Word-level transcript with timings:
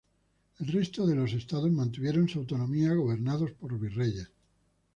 El 0.57 0.69
resto 0.73 1.05
de 1.05 1.35
estados 1.35 1.69
mantuvieron 1.71 2.27
su 2.27 2.39
autonomía 2.39 2.91
gobernados 2.95 3.51
por 3.51 3.79
virreyes. 3.79 4.31